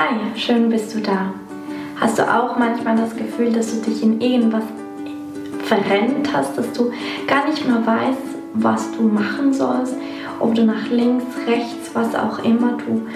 [0.00, 1.34] Hi, schön bist du da.
[1.96, 4.62] Hast du auch manchmal das Gefühl, dass du dich in irgendwas
[5.64, 6.92] verrennt hast, dass du
[7.26, 8.22] gar nicht mehr weißt,
[8.54, 9.96] was du machen sollst,
[10.38, 13.08] ob du nach links, rechts, was auch immer du,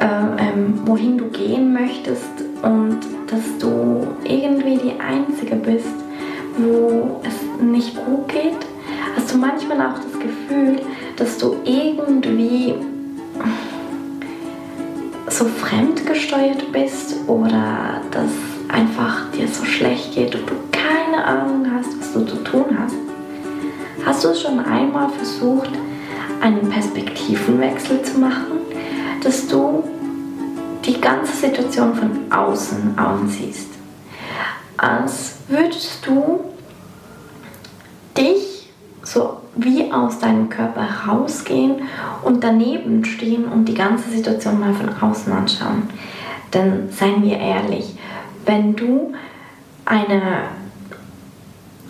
[0.00, 2.98] äh, ähm, wohin du gehen möchtest und
[3.28, 5.94] dass du irgendwie die Einzige bist,
[6.58, 8.66] wo es nicht gut geht?
[9.14, 10.80] Hast du manchmal auch das Gefühl,
[11.14, 12.19] dass du irgendwie
[15.40, 18.30] so fremdgesteuert bist oder dass
[18.68, 22.94] einfach dir so schlecht geht und du keine Ahnung hast, was du zu tun hast?
[24.04, 25.70] Hast du schon einmal versucht,
[26.42, 28.58] einen Perspektivenwechsel zu machen,
[29.24, 29.82] dass du
[30.84, 33.68] die ganze Situation von außen ansiehst?
[34.76, 36.40] Als würdest du
[38.14, 38.49] dich
[39.12, 41.82] so wie aus deinem Körper rausgehen
[42.22, 45.82] und daneben stehen und die ganze Situation mal von außen anschauen.
[46.54, 47.96] Denn seien wir ehrlich,
[48.46, 49.12] wenn du
[49.84, 50.22] eine,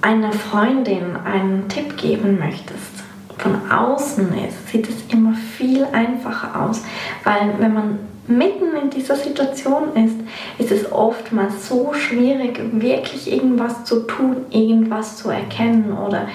[0.01, 3.05] einer Freundin einen Tipp geben möchtest,
[3.37, 6.83] von außen ist, sieht es immer viel einfacher aus,
[7.25, 10.17] weil wenn man mitten in dieser Situation ist,
[10.59, 16.29] ist es oftmals so schwierig, wirklich irgendwas zu tun, irgendwas zu erkennen oder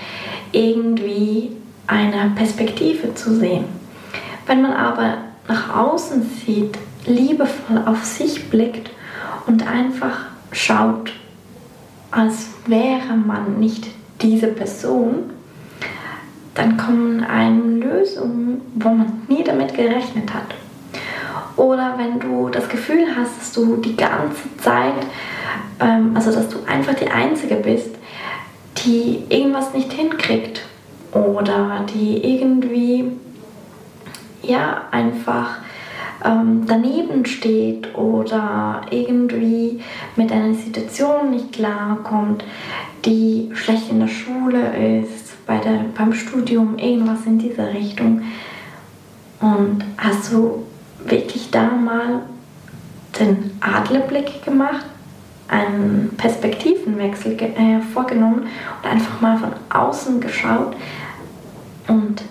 [0.56, 1.52] irgendwie
[1.88, 3.66] eine Perspektive zu sehen.
[4.48, 5.18] Wenn man aber
[5.48, 8.90] nach außen sieht, liebevoll auf sich blickt
[9.46, 11.12] und einfach schaut,
[12.12, 13.88] als wäre man nicht
[14.22, 15.32] diese Person,
[16.54, 20.56] dann kommen einem Lösungen, wo man nie damit gerechnet hat.
[21.58, 24.94] Oder wenn du das Gefühl hast, dass du die ganze Zeit,
[25.80, 27.96] ähm, also dass du einfach die Einzige bist,
[28.86, 30.62] die irgendwas nicht hinkriegt
[31.12, 33.12] oder die irgendwie
[34.44, 35.58] ja einfach
[36.24, 39.82] ähm, daneben steht oder irgendwie
[40.16, 42.44] mit einer Situation nicht klarkommt,
[43.06, 48.24] die schlecht in der Schule ist, bei der, beim Studium, irgendwas in dieser Richtung.
[49.40, 50.64] Und hast du
[51.06, 52.24] wirklich da mal
[53.20, 54.86] den Adlerblick gemacht
[55.48, 58.48] einen Perspektivenwechsel äh, vorgenommen
[58.82, 60.76] und einfach mal von außen geschaut
[61.88, 62.24] und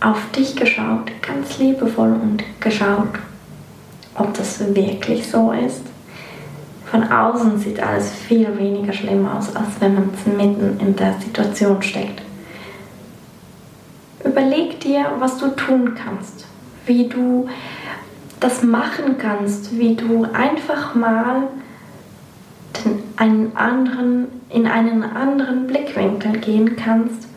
[0.00, 3.18] auf dich geschaut, ganz liebevoll und geschaut,
[4.14, 5.82] ob das wirklich so ist.
[6.90, 11.80] Von außen sieht alles viel weniger schlimm aus, als wenn man mitten in der Situation
[11.82, 12.20] steckt.
[14.24, 16.46] Überleg dir, was du tun kannst,
[16.86, 17.48] wie du
[18.40, 21.48] das machen kannst, wie du einfach mal
[23.16, 27.28] einen anderen, in einen anderen Blickwinkel gehen kannst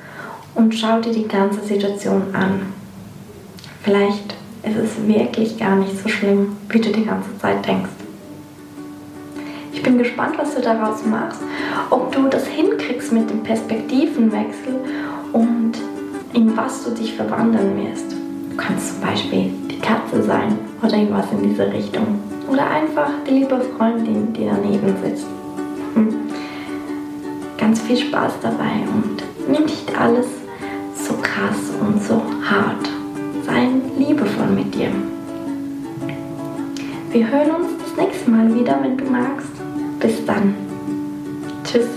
[0.55, 2.61] und schau dir die ganze Situation an.
[3.83, 7.89] Vielleicht ist es wirklich gar nicht so schlimm, wie du die ganze Zeit denkst.
[9.71, 11.41] Ich bin gespannt, was du daraus machst,
[11.89, 14.75] ob du das hinkriegst mit dem Perspektivenwechsel
[15.33, 15.73] und
[16.33, 18.24] in was du dich verwandeln wirst.
[18.55, 22.19] Du kannst zum Beispiel die Katze sein oder irgendwas in diese Richtung.
[22.49, 25.25] Oder einfach die liebe Freundin, die daneben sitzt.
[27.57, 30.27] Ganz viel Spaß dabei und nimm nicht alles
[30.95, 32.89] so krass und so hart.
[33.45, 33.67] Sei
[33.97, 34.87] liebevoll mit dir.
[37.11, 39.51] Wir hören uns das nächste Mal wieder, wenn du magst.
[39.99, 40.55] Bis dann.
[41.65, 41.87] Tschüss.